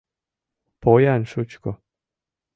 [0.81, 1.71] Поян шучко